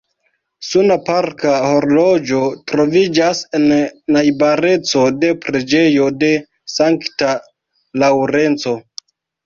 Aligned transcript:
Suna 0.69 0.95
parka 1.09 1.51
horloĝo 1.73 2.39
troviĝas 2.71 3.43
en 3.59 3.69
najbareco 4.17 5.07
de 5.21 5.33
preĝejo 5.47 6.11
de 6.27 6.35
sankta 6.81 7.41
Laŭrenco. 8.05 8.79